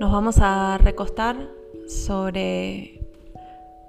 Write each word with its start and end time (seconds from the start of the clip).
Nos 0.00 0.12
vamos 0.12 0.38
a 0.40 0.78
recostar 0.78 1.50
sobre 1.88 3.00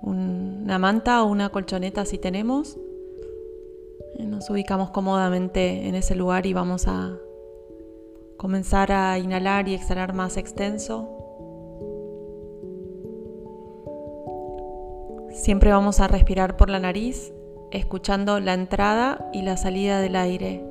una 0.01 0.79
manta 0.79 1.21
o 1.21 1.27
una 1.27 1.49
colchoneta 1.49 2.03
si 2.03 2.17
tenemos. 2.17 2.79
Nos 4.17 4.49
ubicamos 4.49 4.89
cómodamente 4.89 5.87
en 5.87 5.93
ese 5.93 6.15
lugar 6.15 6.47
y 6.47 6.53
vamos 6.53 6.87
a 6.87 7.15
comenzar 8.37 8.91
a 8.91 9.19
inhalar 9.19 9.69
y 9.69 9.75
exhalar 9.75 10.13
más 10.13 10.37
extenso. 10.37 11.07
Siempre 15.29 15.69
vamos 15.69 15.99
a 15.99 16.07
respirar 16.07 16.57
por 16.57 16.71
la 16.71 16.79
nariz, 16.79 17.31
escuchando 17.69 18.39
la 18.39 18.55
entrada 18.55 19.29
y 19.31 19.43
la 19.43 19.57
salida 19.57 20.01
del 20.01 20.15
aire, 20.15 20.65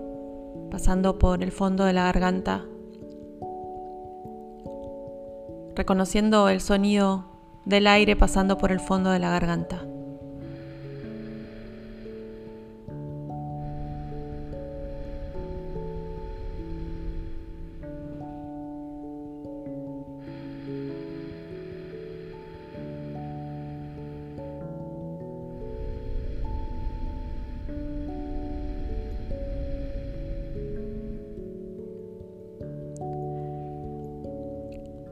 pasando 0.73 1.21
por 1.21 1.45
el 1.45 1.53
fondo 1.53 1.85
de 1.85 1.93
la 1.93 2.03
garganta 2.07 2.67
reconociendo 5.79 6.49
el 6.49 6.61
sonido 6.61 7.25
del 7.65 7.87
aire 7.87 8.17
pasando 8.17 8.59
por 8.59 8.73
el 8.73 8.81
fondo 8.81 9.11
de 9.11 9.21
la 9.21 9.31
garganta. 9.31 9.87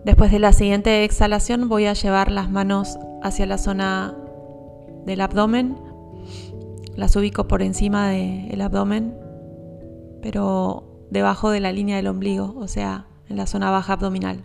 Después 0.07 0.31
de 0.31 0.39
la 0.39 0.53
siguiente 0.53 1.03
exhalación 1.03 1.69
voy 1.69 1.87
a 1.87 1.93
llevar 1.93 2.31
las 2.31 2.49
manos 2.49 2.97
hacia 3.25 3.45
la 3.45 3.59
zona 3.59 4.17
del 5.05 5.21
abdomen. 5.21 5.77
Las 6.95 7.17
ubico 7.17 7.49
por 7.49 7.61
encima 7.61 8.11
del 8.11 8.61
abdomen, 8.61 9.19
pero 10.23 11.09
debajo 11.11 11.51
de 11.51 11.59
la 11.59 11.73
línea 11.73 11.97
del 11.97 12.07
ombligo, 12.07 12.55
o 12.57 12.69
sea, 12.69 13.09
en 13.29 13.37
la 13.37 13.49
zona 13.49 13.73
baja 13.73 13.95
abdominal. 13.95 14.45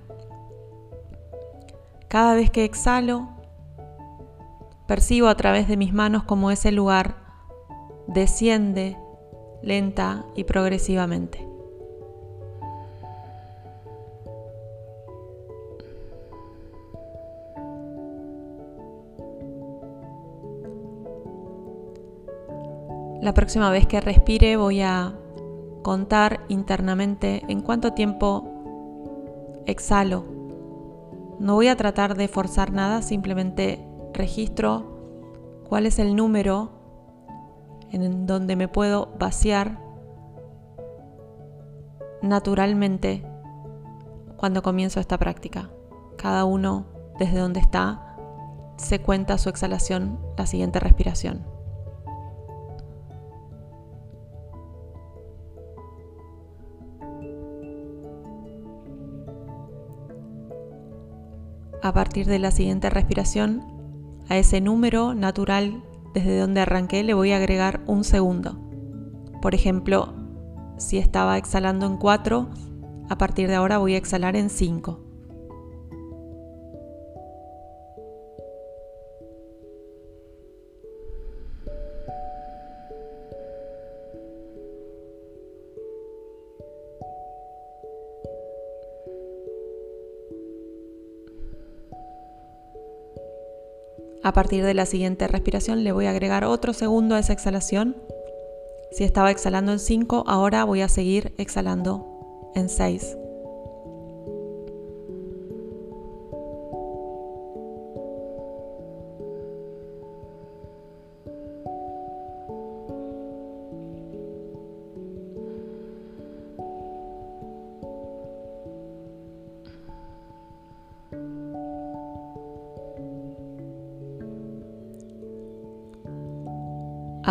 Cada 2.07 2.33
vez 2.33 2.49
que 2.49 2.65
exhalo, 2.65 3.29
percibo 4.87 5.27
a 5.27 5.35
través 5.35 5.67
de 5.67 5.77
mis 5.77 5.93
manos 5.93 6.23
como 6.23 6.49
ese 6.49 6.71
lugar 6.71 7.17
desciende 8.07 8.97
lenta 9.61 10.25
y 10.35 10.43
progresivamente. 10.43 11.50
La 23.31 23.35
próxima 23.35 23.69
vez 23.69 23.87
que 23.87 24.01
respire 24.01 24.57
voy 24.57 24.81
a 24.81 25.13
contar 25.83 26.41
internamente 26.49 27.45
en 27.47 27.61
cuánto 27.61 27.93
tiempo 27.93 28.43
exhalo. 29.65 30.25
No 31.39 31.53
voy 31.53 31.69
a 31.69 31.77
tratar 31.77 32.15
de 32.17 32.27
forzar 32.27 32.73
nada, 32.73 33.01
simplemente 33.01 33.87
registro 34.11 35.63
cuál 35.69 35.85
es 35.85 35.97
el 35.97 36.13
número 36.13 36.71
en 37.93 38.27
donde 38.27 38.57
me 38.57 38.67
puedo 38.67 39.13
vaciar 39.17 39.79
naturalmente 42.21 43.23
cuando 44.35 44.61
comienzo 44.61 44.99
esta 44.99 45.17
práctica. 45.17 45.69
Cada 46.17 46.43
uno 46.43 46.83
desde 47.17 47.39
donde 47.39 47.61
está 47.61 48.17
se 48.75 48.99
cuenta 48.99 49.37
su 49.37 49.47
exhalación, 49.47 50.19
la 50.37 50.45
siguiente 50.45 50.81
respiración. 50.81 51.60
A 61.81 61.93
partir 61.93 62.27
de 62.27 62.39
la 62.39 62.51
siguiente 62.51 62.89
respiración, 62.89 63.63
a 64.29 64.37
ese 64.37 64.61
número 64.61 65.13
natural 65.13 65.83
desde 66.13 66.39
donde 66.39 66.61
arranqué 66.61 67.03
le 67.03 67.13
voy 67.13 67.31
a 67.31 67.37
agregar 67.37 67.81
un 67.87 68.03
segundo. 68.03 68.57
Por 69.41 69.55
ejemplo, 69.55 70.13
si 70.77 70.97
estaba 70.97 71.37
exhalando 71.37 71.85
en 71.85 71.97
4, 71.97 72.49
a 73.09 73.17
partir 73.17 73.47
de 73.47 73.55
ahora 73.55 73.77
voy 73.77 73.95
a 73.95 73.97
exhalar 73.97 74.35
en 74.35 74.49
5. 74.49 75.10
A 94.31 94.33
partir 94.33 94.63
de 94.63 94.73
la 94.73 94.85
siguiente 94.85 95.27
respiración 95.27 95.83
le 95.83 95.91
voy 95.91 96.05
a 96.05 96.11
agregar 96.11 96.45
otro 96.45 96.71
segundo 96.71 97.15
a 97.15 97.19
esa 97.19 97.33
exhalación. 97.33 97.97
Si 98.93 99.03
estaba 99.03 99.29
exhalando 99.29 99.73
en 99.73 99.79
5, 99.79 100.23
ahora 100.25 100.63
voy 100.63 100.79
a 100.79 100.87
seguir 100.87 101.33
exhalando 101.37 102.51
en 102.55 102.69
6. 102.69 103.17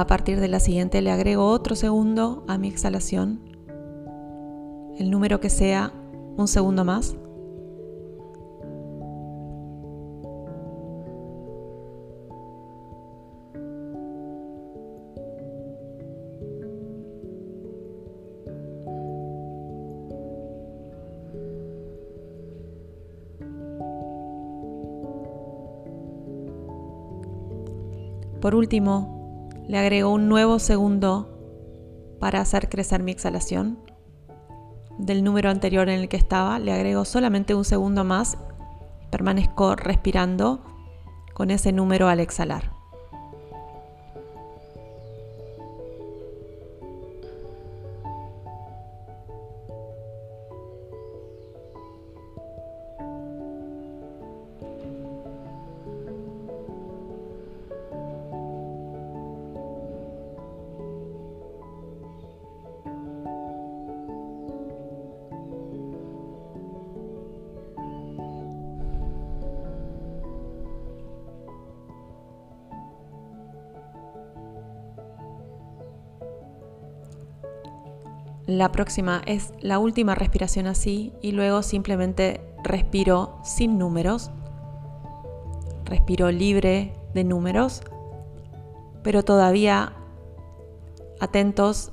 A 0.00 0.06
partir 0.06 0.40
de 0.40 0.48
la 0.48 0.60
siguiente 0.60 1.02
le 1.02 1.10
agrego 1.10 1.44
otro 1.44 1.76
segundo 1.76 2.42
a 2.48 2.56
mi 2.56 2.68
exhalación, 2.68 3.38
el 4.96 5.10
número 5.10 5.40
que 5.40 5.50
sea 5.50 5.92
un 6.38 6.48
segundo 6.48 6.86
más. 6.86 7.14
Por 28.40 28.54
último, 28.54 29.19
le 29.70 29.78
agrego 29.78 30.12
un 30.12 30.28
nuevo 30.28 30.58
segundo 30.58 32.16
para 32.18 32.40
hacer 32.40 32.68
crecer 32.68 33.04
mi 33.04 33.12
exhalación. 33.12 33.78
Del 34.98 35.22
número 35.22 35.48
anterior 35.48 35.88
en 35.88 36.00
el 36.00 36.08
que 36.08 36.16
estaba, 36.16 36.58
le 36.58 36.72
agrego 36.72 37.04
solamente 37.04 37.54
un 37.54 37.64
segundo 37.64 38.02
más. 38.02 38.36
Permanezco 39.12 39.76
respirando 39.76 40.64
con 41.34 41.52
ese 41.52 41.70
número 41.70 42.08
al 42.08 42.18
exhalar. 42.18 42.79
La 78.50 78.72
próxima 78.72 79.22
es 79.26 79.54
la 79.60 79.78
última 79.78 80.16
respiración 80.16 80.66
así 80.66 81.12
y 81.22 81.30
luego 81.30 81.62
simplemente 81.62 82.40
respiro 82.64 83.38
sin 83.44 83.78
números. 83.78 84.32
Respiro 85.84 86.32
libre 86.32 86.92
de 87.14 87.22
números, 87.22 87.80
pero 89.04 89.22
todavía 89.22 89.92
atentos 91.20 91.92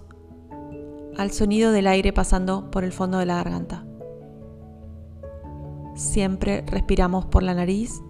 al 1.16 1.30
sonido 1.30 1.72
del 1.72 1.86
aire 1.86 2.12
pasando 2.12 2.72
por 2.72 2.84
el 2.84 2.92
fondo 2.92 3.20
de 3.20 3.28
la 3.28 3.36
garganta. 3.36 3.86
siempre 5.94 6.64
respiramos 6.66 7.28
por 7.28 7.44
la 7.44 7.54
nariz, 7.54 8.02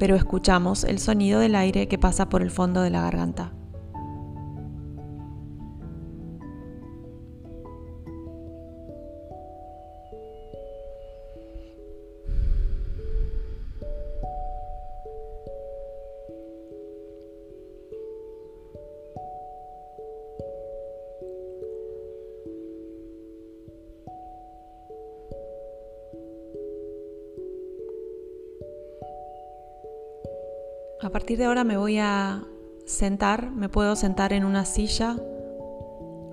pero 0.00 0.16
escuchamos 0.16 0.82
el 0.82 0.98
sonido 0.98 1.38
del 1.38 1.54
aire 1.54 1.86
que 1.86 1.96
pasa 1.96 2.28
por 2.28 2.42
el 2.42 2.50
fondo 2.50 2.82
de 2.82 2.90
la 2.90 3.02
garganta. 3.02 3.52
A 31.02 31.10
partir 31.10 31.36
de 31.36 31.46
ahora 31.46 31.64
me 31.64 31.76
voy 31.76 31.98
a 31.98 32.44
sentar, 32.86 33.50
me 33.50 33.68
puedo 33.68 33.96
sentar 33.96 34.32
en 34.32 34.44
una 34.44 34.64
silla 34.64 35.16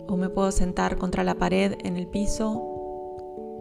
o 0.08 0.16
me 0.16 0.30
puedo 0.30 0.52
sentar 0.52 0.98
contra 0.98 1.24
la 1.24 1.34
pared 1.34 1.74
en 1.84 1.98
el 1.98 2.06
piso 2.06 2.52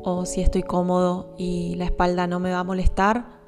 o 0.05 0.26
si 0.26 0.43
estoy 0.43 0.62
cómodo 0.62 1.34
y 1.38 1.76
la 1.76 1.87
espalda 1.87 2.26
no 2.26 2.40
me 2.40 2.52
va 2.52 2.58
a 2.58 2.64
molestar 2.64 3.38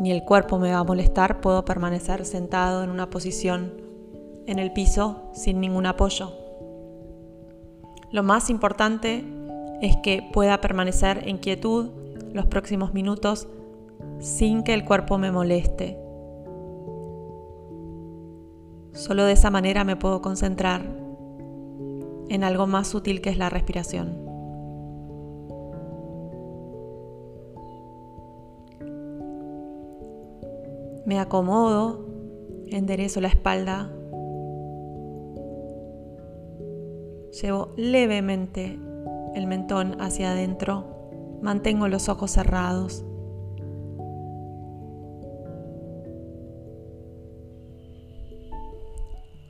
ni 0.00 0.10
el 0.10 0.24
cuerpo 0.24 0.58
me 0.58 0.72
va 0.72 0.80
a 0.80 0.84
molestar, 0.84 1.40
puedo 1.40 1.64
permanecer 1.64 2.24
sentado 2.24 2.82
en 2.82 2.90
una 2.90 3.10
posición 3.10 3.80
en 4.48 4.58
el 4.58 4.72
piso 4.72 5.30
sin 5.32 5.60
ningún 5.60 5.86
apoyo. 5.86 6.32
Lo 8.10 8.24
más 8.24 8.50
importante 8.50 9.24
es 9.80 9.96
que 10.02 10.28
pueda 10.32 10.60
permanecer 10.60 11.28
en 11.28 11.38
quietud 11.38 11.90
los 12.32 12.46
próximos 12.46 12.92
minutos 12.92 13.46
sin 14.18 14.64
que 14.64 14.74
el 14.74 14.84
cuerpo 14.84 15.16
me 15.16 15.30
moleste. 15.30 16.01
Solo 18.92 19.24
de 19.24 19.32
esa 19.32 19.50
manera 19.50 19.84
me 19.84 19.96
puedo 19.96 20.20
concentrar 20.20 20.82
en 22.28 22.44
algo 22.44 22.66
más 22.66 22.88
sutil 22.88 23.20
que 23.20 23.30
es 23.30 23.38
la 23.38 23.50
respiración. 23.50 24.18
Me 31.04 31.18
acomodo, 31.18 32.06
enderezo 32.68 33.20
la 33.20 33.28
espalda, 33.28 33.90
llevo 37.40 37.72
levemente 37.76 38.78
el 39.34 39.46
mentón 39.46 40.00
hacia 40.00 40.32
adentro, 40.32 41.38
mantengo 41.42 41.88
los 41.88 42.08
ojos 42.08 42.30
cerrados. 42.30 43.04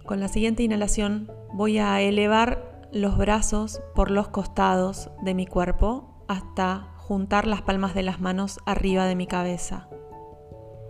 Con 0.05 0.19
la 0.19 0.29
siguiente 0.29 0.65
inhalación 0.65 1.31
voy 1.53 1.79
a 1.79 2.01
elevar 2.01 2.89
los 2.93 3.17
brazos 3.17 3.81
por 3.95 4.11
los 4.11 4.29
costados 4.29 5.11
de 5.23 5.35
mi 5.35 5.47
cuerpo 5.47 6.25
hasta 6.27 6.89
juntar 6.99 7.47
las 7.47 7.63
palmas 7.63 7.95
de 7.95 8.03
las 8.03 8.21
manos 8.21 8.59
arriba 8.67 9.07
de 9.07 9.15
mi 9.15 9.27
cabeza. 9.27 9.89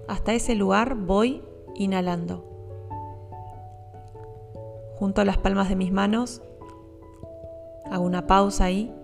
Hasta 0.09 0.33
ese 0.33 0.55
lugar 0.55 0.95
voy 0.95 1.43
inhalando. 1.75 2.49
Junto 4.97 5.25
las 5.25 5.37
palmas 5.37 5.69
de 5.69 5.77
mis 5.77 5.93
manos, 5.93 6.43
hago 7.91 8.05
una 8.05 8.27
pausa 8.27 8.65
ahí 8.65 8.95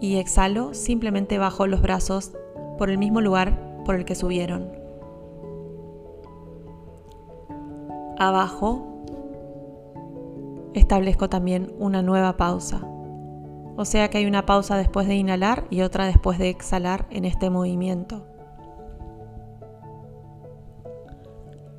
y 0.00 0.16
exhalo, 0.16 0.74
simplemente 0.74 1.38
bajo 1.38 1.66
los 1.66 1.80
brazos 1.80 2.32
por 2.76 2.90
el 2.90 2.98
mismo 2.98 3.20
lugar 3.20 3.82
por 3.84 3.94
el 3.94 4.04
que 4.04 4.14
subieron. 4.14 4.79
Abajo 8.20 9.02
establezco 10.74 11.30
también 11.30 11.74
una 11.78 12.02
nueva 12.02 12.36
pausa. 12.36 12.82
O 13.78 13.86
sea 13.86 14.10
que 14.10 14.18
hay 14.18 14.26
una 14.26 14.44
pausa 14.44 14.76
después 14.76 15.08
de 15.08 15.14
inhalar 15.14 15.66
y 15.70 15.80
otra 15.80 16.04
después 16.04 16.38
de 16.38 16.50
exhalar 16.50 17.06
en 17.08 17.24
este 17.24 17.48
movimiento. 17.48 18.26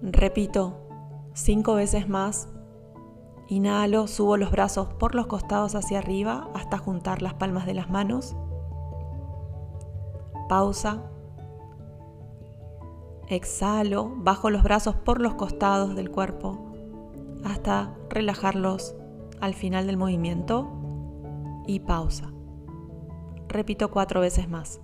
Repito 0.01 0.79
cinco 1.33 1.75
veces 1.75 2.09
más. 2.09 2.49
Inhalo, 3.47 4.07
subo 4.07 4.35
los 4.35 4.49
brazos 4.49 4.87
por 4.95 5.13
los 5.13 5.27
costados 5.27 5.75
hacia 5.75 5.99
arriba 5.99 6.49
hasta 6.55 6.79
juntar 6.79 7.21
las 7.21 7.35
palmas 7.35 7.67
de 7.67 7.75
las 7.75 7.91
manos. 7.91 8.35
Pausa. 10.49 11.03
Exhalo, 13.31 14.11
bajo 14.17 14.49
los 14.49 14.61
brazos 14.61 14.95
por 14.95 15.21
los 15.21 15.35
costados 15.35 15.95
del 15.95 16.11
cuerpo 16.11 16.73
hasta 17.45 17.95
relajarlos 18.09 18.93
al 19.39 19.53
final 19.53 19.87
del 19.87 19.95
movimiento 19.95 20.69
y 21.65 21.79
pausa. 21.79 22.33
Repito 23.47 23.89
cuatro 23.89 24.19
veces 24.19 24.49
más. 24.49 24.81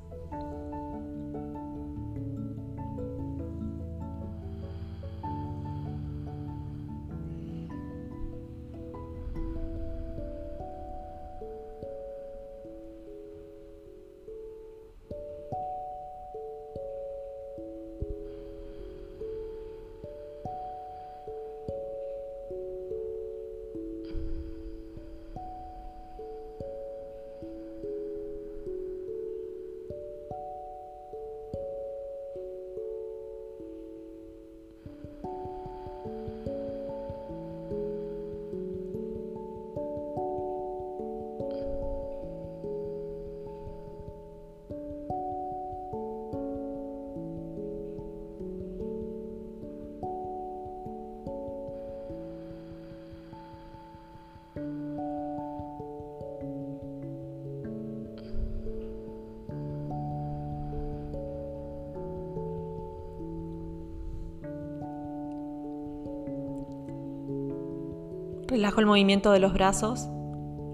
Relajo 68.48 68.80
el 68.80 68.86
movimiento 68.86 69.32
de 69.32 69.40
los 69.40 69.54
brazos. 69.54 70.08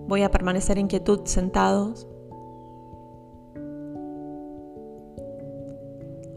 Voy 0.07 0.21
a 0.21 0.29
permanecer 0.29 0.77
en 0.77 0.87
quietud 0.87 1.21
sentados. 1.25 2.07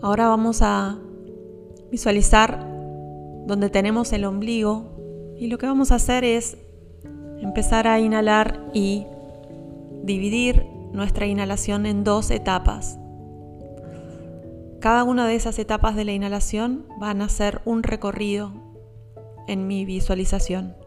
Ahora 0.01 0.29
vamos 0.29 0.63
a 0.63 0.99
visualizar 1.91 2.67
donde 3.47 3.69
tenemos 3.69 4.13
el 4.13 4.25
ombligo 4.25 5.35
y 5.37 5.49
lo 5.49 5.59
que 5.59 5.67
vamos 5.67 5.93
a 5.93 5.97
hacer 5.97 6.25
es 6.25 6.57
empezar 7.41 7.87
a 7.87 8.01
inhalar 8.01 8.71
y 8.73 9.07
dividir 10.05 10.65
nuestra 10.93 11.27
inhalación 11.27 11.85
en 11.85 12.03
dos 12.03 12.31
etapas. 12.31 12.99
Cada 14.81 15.05
una 15.05 15.27
de 15.27 15.35
esas 15.35 15.59
etapas 15.59 15.97
de 15.97 16.05
la 16.05 16.13
inhalación 16.13 16.87
van 16.99 17.21
a 17.21 17.29
ser 17.29 17.61
un 17.67 17.83
recorrido 17.83 18.53
en 19.49 19.67
mi 19.67 19.85
visualización. 19.85 20.86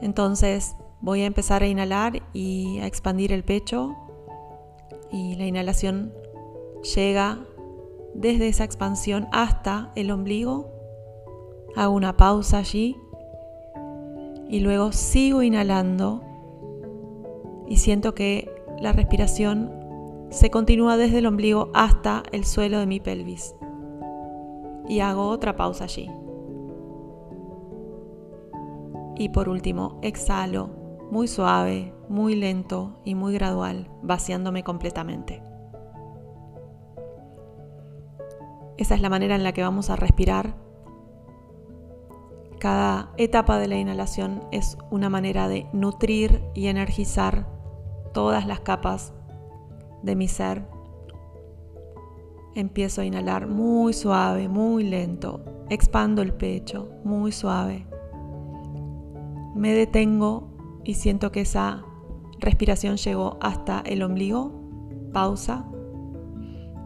Entonces 0.00 0.76
voy 1.00 1.22
a 1.22 1.26
empezar 1.26 1.62
a 1.62 1.68
inhalar 1.68 2.22
y 2.32 2.78
a 2.80 2.86
expandir 2.86 3.32
el 3.32 3.44
pecho 3.44 3.96
y 5.10 5.36
la 5.36 5.46
inhalación 5.46 6.12
llega 6.94 7.38
desde 8.14 8.48
esa 8.48 8.64
expansión 8.64 9.28
hasta 9.32 9.92
el 9.94 10.10
ombligo. 10.10 10.70
Hago 11.76 11.94
una 11.94 12.16
pausa 12.16 12.58
allí 12.58 12.96
y 14.48 14.60
luego 14.60 14.92
sigo 14.92 15.42
inhalando 15.42 16.22
y 17.68 17.76
siento 17.76 18.14
que 18.14 18.50
la 18.80 18.92
respiración 18.92 19.70
se 20.30 20.50
continúa 20.50 20.96
desde 20.96 21.18
el 21.18 21.26
ombligo 21.26 21.70
hasta 21.74 22.22
el 22.32 22.44
suelo 22.44 22.78
de 22.80 22.86
mi 22.86 23.00
pelvis. 23.00 23.54
Y 24.88 25.00
hago 25.00 25.28
otra 25.28 25.56
pausa 25.56 25.84
allí. 25.84 26.08
Y 29.18 29.30
por 29.30 29.48
último, 29.48 29.98
exhalo 30.02 30.70
muy 31.10 31.26
suave, 31.26 31.92
muy 32.08 32.36
lento 32.36 33.00
y 33.04 33.14
muy 33.14 33.34
gradual, 33.34 33.90
vaciándome 34.02 34.62
completamente. 34.62 35.42
Esa 38.76 38.94
es 38.94 39.00
la 39.00 39.10
manera 39.10 39.34
en 39.34 39.42
la 39.42 39.52
que 39.52 39.62
vamos 39.62 39.90
a 39.90 39.96
respirar. 39.96 40.54
Cada 42.60 43.12
etapa 43.16 43.58
de 43.58 43.66
la 43.66 43.76
inhalación 43.76 44.44
es 44.52 44.78
una 44.90 45.10
manera 45.10 45.48
de 45.48 45.66
nutrir 45.72 46.42
y 46.54 46.68
energizar 46.68 47.48
todas 48.14 48.46
las 48.46 48.60
capas 48.60 49.12
de 50.02 50.14
mi 50.14 50.28
ser. 50.28 50.68
Empiezo 52.54 53.00
a 53.00 53.04
inhalar 53.04 53.48
muy 53.48 53.92
suave, 53.92 54.48
muy 54.48 54.84
lento. 54.84 55.44
Expando 55.70 56.22
el 56.22 56.32
pecho, 56.34 56.88
muy 57.04 57.32
suave. 57.32 57.86
Me 59.58 59.74
detengo 59.74 60.46
y 60.84 60.94
siento 60.94 61.32
que 61.32 61.40
esa 61.40 61.84
respiración 62.38 62.96
llegó 62.96 63.38
hasta 63.40 63.80
el 63.80 64.04
ombligo. 64.04 64.52
Pausa. 65.12 65.68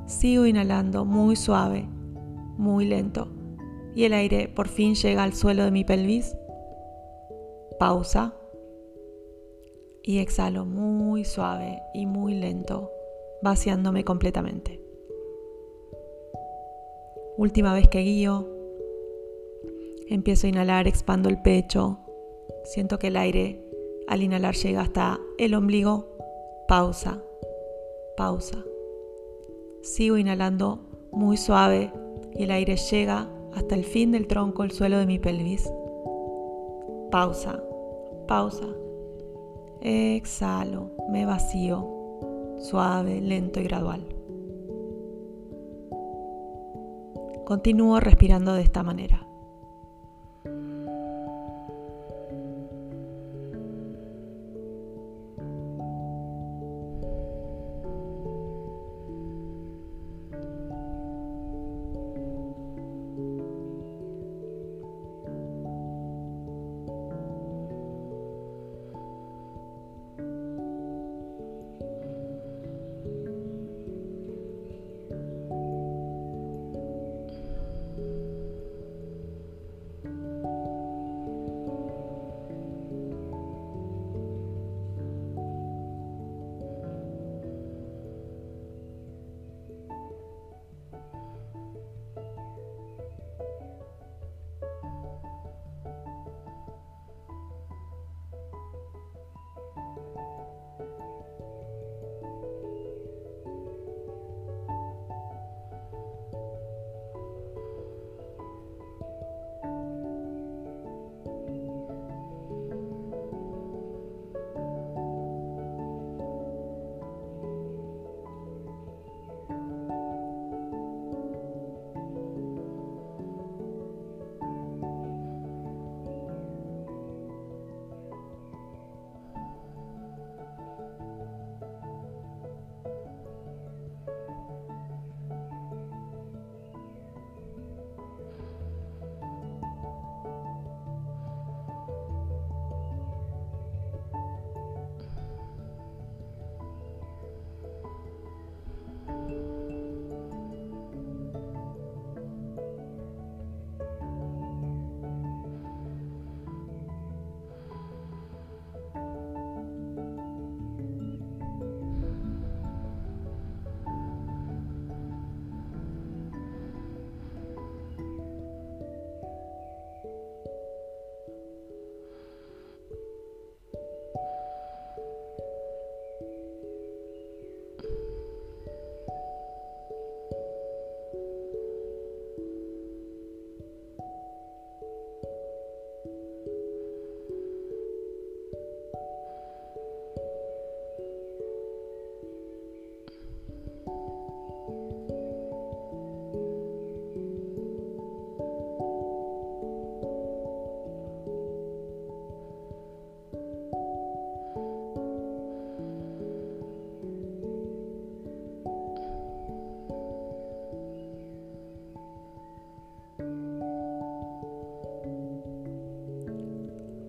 Sigo 0.07 0.47
inhalando 0.47 1.05
muy 1.05 1.37
suave, 1.37 1.87
muy 2.57 2.87
lento. 2.87 3.29
Y 3.95 4.05
el 4.05 4.15
aire 4.15 4.49
por 4.49 4.69
fin 4.69 4.95
llega 4.95 5.23
al 5.23 5.35
suelo 5.35 5.65
de 5.65 5.71
mi 5.71 5.85
pelvis. 5.85 6.35
Pausa. 7.79 8.35
Y 10.03 10.21
exhalo 10.21 10.65
muy 10.65 11.27
suave 11.27 11.83
y 11.93 12.07
muy 12.07 12.37
lento, 12.37 12.91
vaciándome 13.43 14.03
completamente. 14.03 14.83
Última 17.37 17.75
vez 17.75 17.87
que 17.89 18.01
guío. 18.01 18.49
Empiezo 20.09 20.47
a 20.47 20.51
inhalar, 20.51 20.89
expando 20.89 21.29
el 21.29 21.43
pecho. 21.43 22.02
Siento 22.65 22.99
que 22.99 23.09
el 23.09 23.17
aire 23.17 23.65
al 24.07 24.23
inhalar 24.23 24.55
llega 24.55 24.83
hasta 24.83 25.19
el 25.39 25.55
ombligo. 25.55 26.07
Pausa. 26.69 27.23
Pausa. 28.17 28.65
Sigo 29.83 30.17
inhalando 30.17 30.81
muy 31.11 31.37
suave 31.37 31.93
y 32.35 32.45
el 32.45 32.51
aire 32.51 32.77
llega 32.77 33.29
hasta 33.53 33.75
el 33.75 33.85
fin 33.85 34.13
del 34.13 34.27
tronco, 34.27 34.63
el 34.63 34.71
suelo 34.71 34.99
de 34.99 35.07
mi 35.07 35.19
pelvis. 35.19 35.71
Pausa. 37.11 37.63
Pausa. 38.29 38.69
Exhalo. 39.81 40.91
Me 41.11 41.27
vacío. 41.27 41.89
Suave, 42.59 43.21
lento 43.21 43.61
y 43.61 43.65
gradual. 43.65 44.07
Continúo 47.45 47.99
respirando 47.99 48.55
de 48.55 48.63
esta 48.63 48.83
manera. 48.83 49.27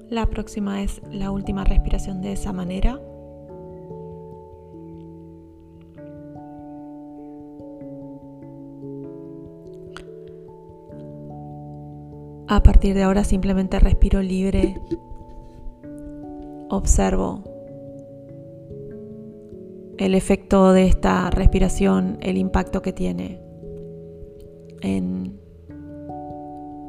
La 0.10 0.26
próxima 0.28 0.84
es 0.84 1.02
la 1.12 1.32
última 1.32 1.64
respiración 1.64 2.22
de 2.22 2.34
esa 2.34 2.54
manera. 2.54 3.00
A 12.48 12.62
partir 12.62 12.94
de 12.94 13.04
ahora 13.04 13.24
simplemente 13.24 13.80
respiro 13.80 14.22
libre, 14.22 14.80
observo 16.70 17.44
el 19.98 20.16
efecto 20.16 20.74
de 20.74 20.86
esta 20.86 21.30
respiración, 21.30 22.18
el 22.22 22.38
impacto 22.38 22.82
que 22.82 22.94
tiene 22.94 23.42
en 24.82 25.40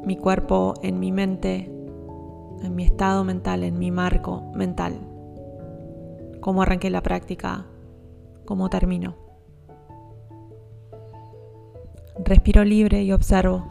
mi 0.05 0.17
cuerpo, 0.17 0.75
en 0.83 0.99
mi 0.99 1.13
mente, 1.13 1.74
en 2.65 2.75
mi 2.75 2.85
estado 2.85 3.25
mental, 3.25 3.63
en 3.63 3.79
mi 3.79 3.91
marco 3.91 4.53
mental. 4.55 4.99
Cómo 6.41 6.63
arranqué 6.63 6.91
la 6.91 7.03
práctica, 7.03 7.67
cómo 8.45 8.69
termino. 8.71 9.17
Respiro 12.25 12.65
libre 12.65 13.03
y 13.03 13.13
observo. 13.13 13.67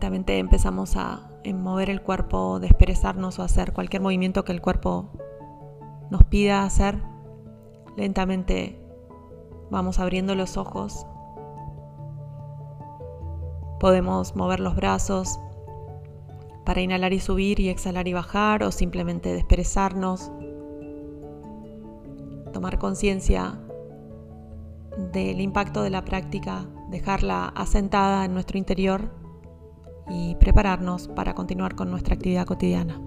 Lentamente 0.00 0.38
empezamos 0.38 0.96
a 0.96 1.28
mover 1.44 1.90
el 1.90 2.00
cuerpo, 2.00 2.58
desperezarnos 2.58 3.38
o 3.38 3.42
hacer 3.42 3.74
cualquier 3.74 4.00
movimiento 4.00 4.46
que 4.46 4.52
el 4.52 4.62
cuerpo 4.62 5.10
nos 6.10 6.24
pida 6.24 6.64
hacer. 6.64 7.02
Lentamente 7.98 8.80
vamos 9.70 9.98
abriendo 9.98 10.34
los 10.34 10.56
ojos. 10.56 11.04
Podemos 13.78 14.34
mover 14.34 14.60
los 14.60 14.74
brazos 14.74 15.38
para 16.64 16.80
inhalar 16.80 17.12
y 17.12 17.20
subir 17.20 17.60
y 17.60 17.68
exhalar 17.68 18.08
y 18.08 18.14
bajar 18.14 18.62
o 18.62 18.72
simplemente 18.72 19.34
desperezarnos. 19.34 20.32
Tomar 22.54 22.78
conciencia 22.78 23.60
del 25.12 25.42
impacto 25.42 25.82
de 25.82 25.90
la 25.90 26.06
práctica, 26.06 26.64
dejarla 26.88 27.52
asentada 27.54 28.24
en 28.24 28.32
nuestro 28.32 28.56
interior 28.56 29.19
y 30.10 30.34
prepararnos 30.36 31.08
para 31.08 31.34
continuar 31.34 31.74
con 31.74 31.90
nuestra 31.90 32.14
actividad 32.14 32.46
cotidiana. 32.46 33.00